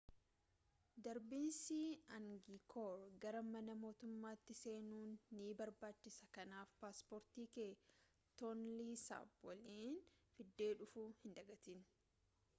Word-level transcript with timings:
darbiinsi 1.05 1.79
aangikoor 2.15 3.01
gara 3.25 3.41
mana 3.55 3.75
mootummatti 3.81 4.55
seenuuf 4.61 5.25
nii 5.41 5.49
barbaachisaa 5.59 6.29
kanaaf 6.39 6.71
paasporti 6.85 7.45
kee 7.57 7.69
toonlii 8.43 8.91
saap 9.03 9.31
waliin 9.51 10.01
fidee 10.33 10.73
dhufuu 10.81 11.07
hin 11.21 11.37
dagaatin 11.41 11.85